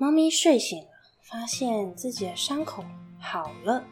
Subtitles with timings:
[0.00, 0.86] 猫咪睡醒了，
[1.20, 2.82] 发现自己的伤口
[3.20, 3.84] 好了，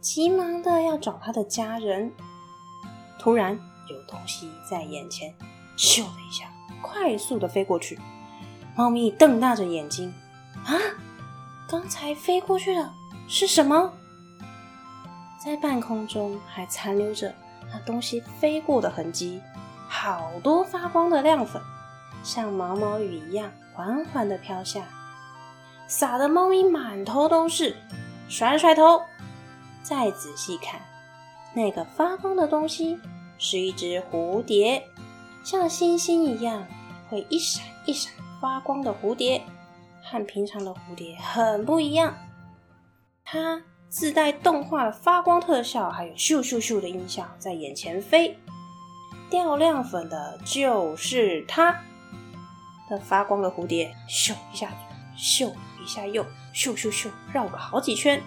[0.00, 2.10] 急忙的要找它的家人。
[3.18, 3.52] 突然，
[3.90, 5.30] 有东西在眼前，
[5.76, 8.00] 咻的一下，快速的飞过去。
[8.74, 10.14] 猫咪瞪大着眼睛，
[10.64, 10.72] 啊，
[11.68, 12.90] 刚才飞过去的
[13.28, 13.92] 是什么？
[15.38, 17.34] 在半空中还残留着
[17.70, 19.42] 那东西飞过的痕迹，
[19.86, 21.60] 好多发光的亮粉，
[22.22, 24.82] 像毛毛雨一样缓缓的飘下。
[25.92, 27.76] 撒的猫咪满头都是，
[28.26, 29.02] 甩甩头，
[29.82, 30.80] 再仔细看，
[31.52, 32.98] 那个发光的东西
[33.36, 34.88] 是一只蝴蝶，
[35.44, 36.66] 像星星一样
[37.10, 39.42] 会一闪一闪发光的蝴蝶，
[40.02, 42.14] 和平常的蝴蝶很不一样。
[43.22, 48.38] 它自带动画的发光特效，还有咻咻咻的音效，在眼前飞，
[49.28, 51.82] 掉亮粉的就是它
[52.88, 54.74] 的发光的蝴蝶，咻一下子，
[55.18, 55.52] 咻。
[55.82, 56.22] 一下又
[56.54, 58.22] 咻咻咻绕个好几圈，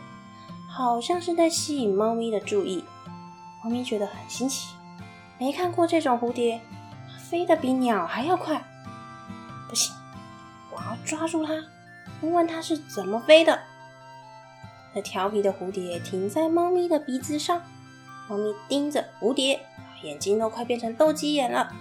[0.68, 2.84] 好像是在吸引猫咪的注意。
[3.64, 4.76] 猫咪觉得很新奇，
[5.40, 6.60] 没看过这种蝴蝶，
[7.18, 8.62] 飞得比鸟还要快。
[9.70, 9.96] 不行，
[10.72, 11.54] 我要抓住它，
[12.22, 13.60] 问问它是怎么飞的。
[14.94, 17.62] 那调皮的蝴蝶停在猫咪的鼻子上，
[18.30, 19.66] 猫咪盯着蝴蝶，
[20.04, 21.72] 眼睛都快变成斗鸡眼了。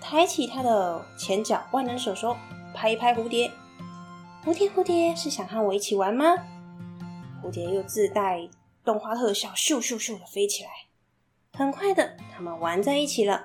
[0.00, 2.36] 抬起它的前脚，万能手手
[2.74, 3.50] 拍一拍蝴蝶。
[4.44, 6.26] 蝴蝶，蝴蝶是想和我一起玩吗？
[7.42, 8.46] 蝴蝶又自带
[8.84, 10.70] 动画特效，咻咻咻的飞起来。
[11.54, 13.42] 很快的，他们玩在一起了。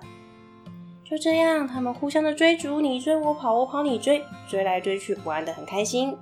[1.05, 6.17] 就这样，他们互相的追逐，你追我跑，我跑你追，追来追去，玩的很开心。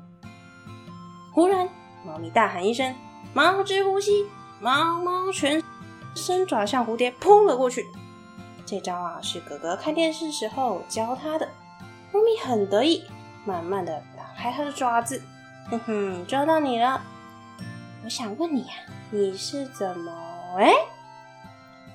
[1.34, 1.68] 忽然，
[2.06, 2.94] 猫咪大喊一声
[3.34, 4.28] ：“猫之呼吸！”
[4.62, 5.62] 猫猫全
[6.16, 7.84] 身爪向蝴蝶扑了过去。
[8.64, 11.50] 这招啊，是哥哥看电视时候教他的。
[12.12, 13.04] 猫咪很得意，
[13.44, 14.04] 慢慢的。
[14.38, 15.22] 开它的爪子，
[15.70, 17.02] 哼哼，抓到你了！
[18.04, 18.74] 我想问你呀，
[19.10, 20.14] 你是怎么……
[20.58, 20.72] 哎，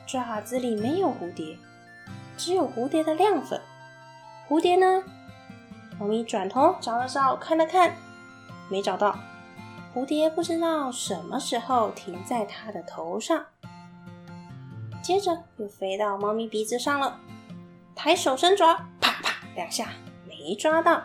[0.06, 1.56] 爪子里没有蝴蝶，
[2.36, 3.60] 只有蝴蝶的亮粉。
[4.48, 5.04] 蝴蝶呢？
[5.98, 7.94] 猫咪转头找了找，看了看，
[8.68, 9.16] 没找到。
[9.94, 13.46] 蝴蝶不知道什么时候停在它的头上，
[15.00, 17.20] 接着又飞到猫咪鼻子上了。
[17.94, 19.88] 抬手伸爪，啪啪两下，
[20.26, 21.02] 没抓到。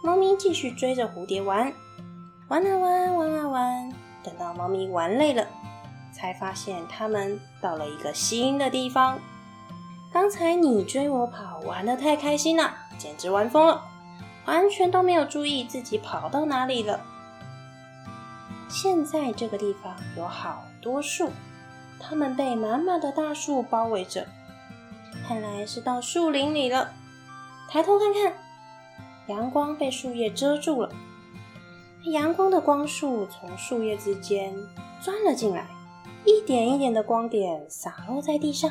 [0.00, 1.72] 猫咪继续追着蝴蝶玩，
[2.48, 3.92] 玩啊玩，玩啊玩。
[4.22, 5.46] 等到猫咪玩累了，
[6.12, 9.18] 才发现它们到了一个新的地方。
[10.12, 13.82] 刚才你追我跑，玩的太开心了，简直玩疯了，
[14.46, 17.00] 完全都没有注意自己跑到哪里了。
[18.68, 21.30] 现在这个地方有好多树，
[21.98, 24.26] 它们被满满的大树包围着，
[25.26, 26.92] 看来是到树林里了。
[27.68, 28.32] 抬头看看。
[29.28, 30.90] 阳光被树叶遮住了，
[32.12, 34.54] 阳光的光束从树叶之间
[35.02, 35.66] 钻了进来，
[36.24, 38.70] 一点一点的光点洒落在地上，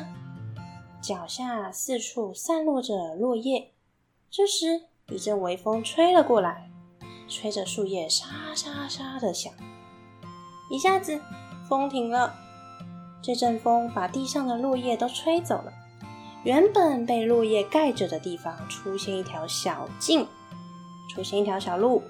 [1.00, 3.72] 脚下四处散落着落叶。
[4.30, 6.68] 这时，一阵微风吹了过来，
[7.28, 9.52] 吹着树叶沙沙沙的响。
[10.70, 11.20] 一下子，
[11.68, 12.34] 风停了，
[13.22, 15.72] 这阵风把地上的落叶都吹走了，
[16.42, 20.26] 原本被落叶盖着的地方出现一条小径。
[21.08, 22.02] 出现一条小路，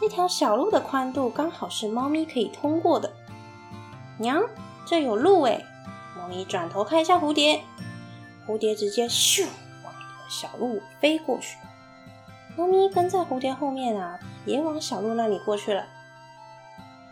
[0.00, 3.12] 那条小路的宽度刚好是猫咪可以通过的。
[4.18, 4.42] 娘，
[4.86, 5.62] 这有路哎！
[6.16, 7.62] 猫咪转头看一下蝴蝶，
[8.46, 9.46] 蝴蝶直接咻
[9.84, 9.92] 往
[10.28, 11.58] 小路飞过去。
[12.56, 15.84] 猫咪跟在蝴蝶后面啊，也往小路那里过去了。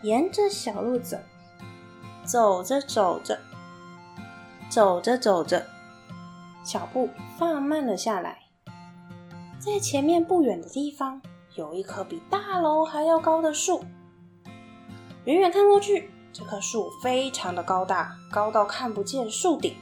[0.01, 1.17] 沿着小路走，
[2.23, 3.39] 走着走着，
[4.69, 5.65] 走着走着，
[6.63, 8.44] 脚步放慢了下来。
[9.65, 11.19] 在前面不远的地方，
[11.55, 13.83] 有一棵比大楼还要高的树。
[15.23, 19.75] 远远看过去，这棵树非常的高大，高到看不见树顶。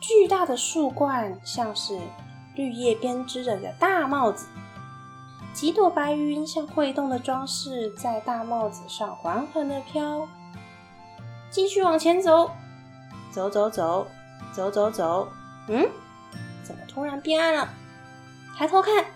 [0.00, 1.98] 巨大的树冠像是
[2.54, 4.46] 绿叶编织着的大帽子，
[5.52, 10.28] 几朵白云像会动的装饰，在大帽子上缓缓的飘。
[11.50, 12.52] 继续往前走，
[13.32, 14.06] 走走走，
[14.52, 15.28] 走走走。
[15.66, 15.88] 嗯，
[16.62, 17.68] 怎么突然变暗了？
[18.56, 19.06] 抬头看，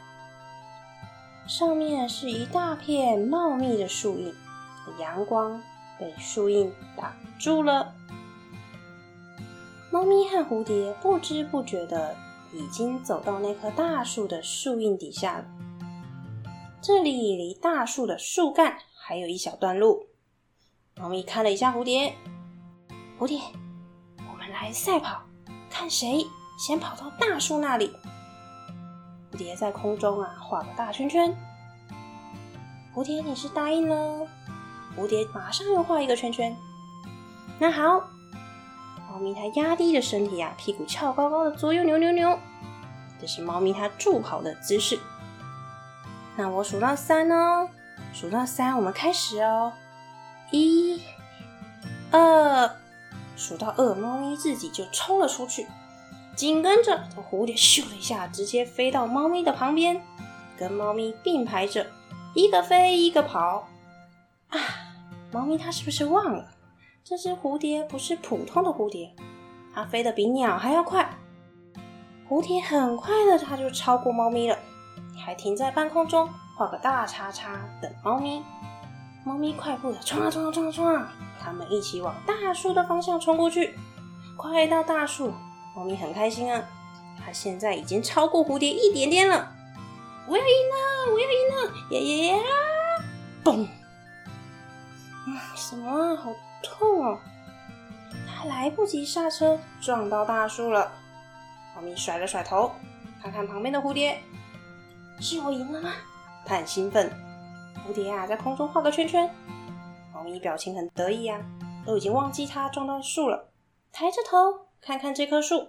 [1.46, 4.34] 上面是一大片茂密的树荫，
[4.98, 5.62] 阳光
[5.98, 7.94] 被树荫挡住了。
[9.92, 12.16] 猫咪和蝴蝶不知不觉的
[12.52, 15.44] 已经走到那棵大树的树荫底下了。
[16.82, 20.06] 这里离大树的树干还有一小段路。
[20.96, 22.14] 猫咪看了一下蝴蝶，
[23.18, 23.38] 蝴蝶，
[24.30, 25.22] 我们来赛跑，
[25.70, 26.26] 看谁
[26.58, 27.92] 先跑到大树那里。
[29.32, 31.36] 蝴蝶在空中啊画个大圈圈，
[32.94, 34.26] 蝴蝶，你是答应了？
[34.96, 36.56] 蝴蝶马上又画一个圈圈。
[37.58, 38.08] 那好，
[39.10, 42.38] 猫咪它压低着身体啊，屁股翘高高的，左右扭扭扭，
[43.20, 44.98] 这是猫咪它助跑的姿势。
[46.36, 47.68] 那我数到三哦，
[48.12, 49.72] 数到三，我们开始哦。
[50.50, 51.02] 一、
[52.10, 52.70] 二，
[53.36, 55.66] 数到二，猫咪自己就冲了出去，
[56.36, 60.00] 紧跟着蝴蝶咻的一下，直接飞到猫咪的旁边，
[60.56, 61.86] 跟猫咪并排着。
[62.34, 63.66] 一个飞一个跑，
[64.50, 64.58] 啊！
[65.32, 66.46] 猫咪它是不是忘了？
[67.02, 69.10] 这只蝴蝶不是普通的蝴蝶，
[69.74, 71.08] 它飞得比鸟还要快。
[72.28, 74.58] 蝴蝶很快的，它就超过猫咪了，
[75.16, 76.28] 还停在半空中
[76.58, 78.42] 画个大叉叉等猫咪。
[79.24, 81.10] 猫咪快步的冲啊冲啊冲啊冲啊！
[81.40, 83.74] 它们一起往大树的方向冲过去。
[84.36, 85.32] 快到大树，
[85.76, 86.64] 猫咪很开心啊！
[87.22, 89.52] 它现在已经超过蝴蝶一点点了。
[90.26, 91.12] 我要赢了！
[91.12, 91.74] 我要赢了！
[91.90, 92.42] 耶耶耶！
[93.44, 93.68] 嘣！
[95.26, 96.16] 嗯，什么啊？
[96.16, 97.18] 好痛哦！
[98.26, 100.90] 它来不及刹车，撞到大树了。
[101.74, 102.72] 猫咪甩了甩头，
[103.22, 104.18] 看看旁边的蝴蝶，
[105.20, 105.92] 是我赢了吗？
[106.46, 107.12] 它很兴奋。
[107.86, 109.30] 蝴蝶啊，在空中画个圈圈。
[110.14, 111.38] 猫咪表情很得意啊，
[111.84, 113.50] 都已经忘记它撞到树了。
[113.92, 115.68] 抬着头看看这棵树，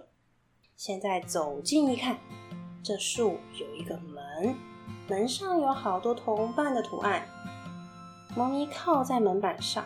[0.76, 2.18] 现在走近一看。
[2.82, 4.56] 这树有一个门，
[5.08, 7.26] 门上有好多同伴的图案。
[8.36, 9.84] 猫咪靠在门板上，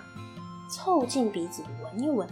[0.71, 2.29] 凑近鼻子闻一闻，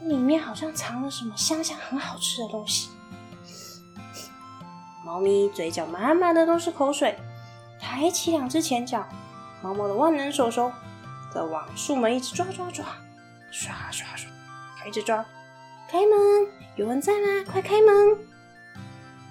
[0.00, 2.88] 里面好像藏了什么香香、很好吃的东西。
[5.04, 7.18] 猫咪嘴角满满的都是口水，
[7.78, 9.06] 抬起两只前脚，
[9.62, 10.72] 毛毛的万能手手
[11.32, 12.84] 在往树门一直抓抓抓，
[13.52, 14.28] 刷刷刷，
[14.86, 15.24] 一直抓。
[15.88, 17.44] 开门，有人在吗？
[17.50, 17.94] 快开门！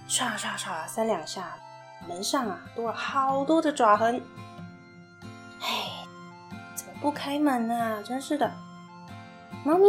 [0.08, 1.56] 唰唰唰，三两下，
[2.08, 4.22] 门上啊多了好多的爪痕。
[5.62, 6.06] 哎，
[6.76, 8.04] 怎么不开门呢？
[8.04, 8.52] 真是的！
[9.64, 9.86] 猫咪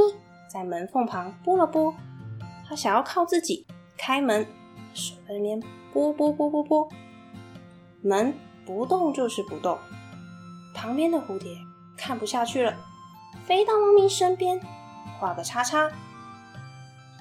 [0.48, 1.94] 在门缝旁拨了拨，
[2.68, 3.66] 它想要靠自己
[3.98, 4.46] 开门，
[4.94, 6.88] 手在那边拨拨拨拨拨，
[8.02, 8.32] 门
[8.64, 9.78] 不动就是不动。
[10.74, 11.56] 旁边的蝴蝶
[11.96, 12.74] 看不下去了，
[13.44, 14.60] 飞到猫咪身边，
[15.18, 15.90] 画个叉叉。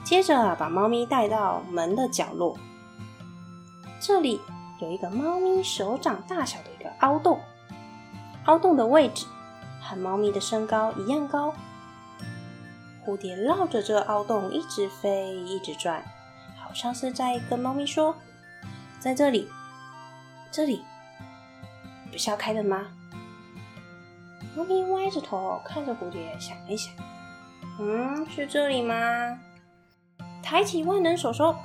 [0.03, 2.57] 接着把猫咪带到门的角落，
[3.99, 4.39] 这里
[4.79, 7.39] 有一个猫咪手掌大小的一个凹洞，
[8.45, 9.25] 凹洞的位置
[9.81, 11.53] 和猫咪的身高一样高。
[13.03, 16.03] 蝴蝶绕着这凹洞一直飞，一直转，
[16.63, 18.15] 好像是在跟猫咪说
[18.99, 19.47] ：“在这里，
[20.51, 20.83] 这里，
[22.11, 22.87] 不是要开的吗？”
[24.55, 26.93] 猫咪歪着头看着蝴蝶，想了一想
[27.79, 28.95] ：“嗯，是这里吗？”
[30.41, 31.55] 抬起万能手手，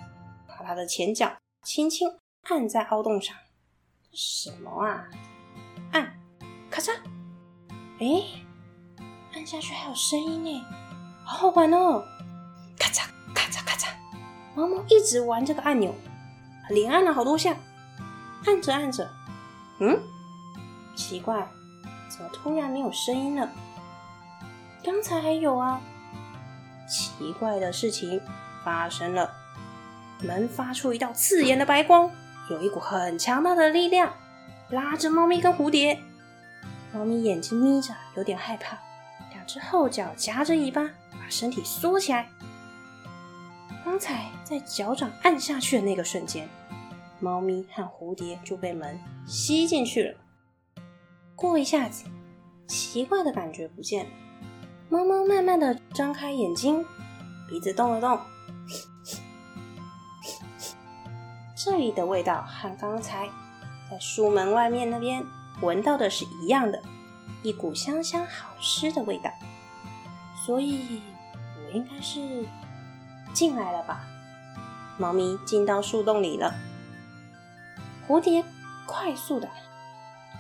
[0.46, 1.30] 把它的前脚
[1.62, 2.08] 轻轻
[2.48, 3.36] 按在凹洞上。
[4.12, 5.04] 什么啊？
[5.92, 6.18] 按，
[6.70, 6.92] 咔嚓！
[8.00, 8.22] 哎，
[9.34, 10.64] 按下去还有声音呢，
[11.24, 12.02] 好好玩哦！
[12.78, 13.90] 咔嚓咔嚓咔嚓，
[14.54, 15.94] 毛毛一直玩这个按钮，
[16.70, 17.54] 连按了好多下。
[18.46, 19.06] 按着按着，
[19.80, 20.00] 嗯，
[20.96, 21.46] 奇怪，
[22.08, 23.48] 怎么突然没有声音了？
[24.82, 25.78] 刚才还有啊！
[27.20, 28.18] 奇怪的事情。
[28.64, 29.30] 发生了，
[30.22, 32.10] 门发出一道刺眼的白光，
[32.50, 34.12] 有一股很强大的力量
[34.68, 35.98] 拉着猫咪跟蝴蝶。
[36.92, 38.76] 猫咪眼睛眯着，有点害怕，
[39.32, 42.28] 两只后脚夹着尾巴，把身体缩起来。
[43.82, 46.46] 刚才在脚掌按下去的那个瞬间，
[47.18, 50.14] 猫咪和蝴蝶就被门吸进去了。
[51.34, 52.04] 过一下子，
[52.66, 54.10] 奇怪的感觉不见了，
[54.90, 56.84] 猫猫慢慢的张开眼睛，
[57.50, 58.18] 鼻子动了动。
[61.56, 63.28] 这里的味道和刚才
[63.90, 65.22] 在书门外面那边
[65.60, 66.80] 闻到的是一样的，
[67.42, 69.30] 一股香香好吃的味道。
[70.46, 71.02] 所以，
[71.66, 72.46] 我应该是
[73.34, 74.06] 进来了吧？
[74.96, 76.54] 猫咪进到树洞里了。
[78.06, 78.44] 蝴蝶
[78.86, 79.48] 快速的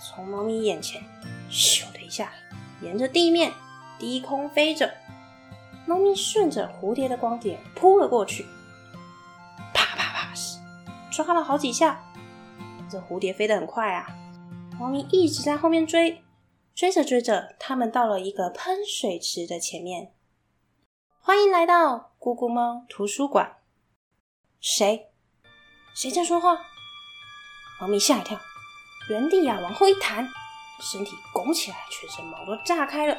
[0.00, 1.02] 从猫咪眼前
[1.50, 2.32] 咻的一下，
[2.80, 3.52] 沿着地面
[3.98, 4.94] 低空飞着。
[5.90, 8.46] 猫咪顺着蝴蝶的光点扑了过去。
[9.74, 10.32] 啪啪啪
[11.10, 12.00] 抓了好几下，
[12.88, 14.06] 这蝴蝶飞得很快啊！
[14.78, 16.22] 猫咪一直在后面追，
[16.76, 20.12] 追着追着，他们到了一个喷水池的前面。
[21.20, 23.56] 欢迎来到咕咕猫图书馆。
[24.60, 25.08] 谁？
[25.92, 26.56] 谁在说话？
[27.80, 28.38] 猫咪吓一跳，
[29.08, 30.28] 原地呀往后一弹，
[30.80, 33.18] 身体拱起来，全身毛都炸开了。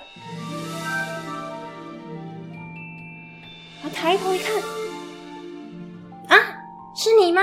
[4.02, 4.56] 抬头一看，
[6.28, 6.44] 啊，
[6.96, 7.42] 是你吗？